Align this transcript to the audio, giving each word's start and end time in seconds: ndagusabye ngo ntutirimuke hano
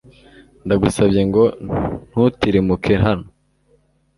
ndagusabye 0.65 1.21
ngo 1.29 1.43
ntutirimuke 2.09 2.93
hano 3.03 3.27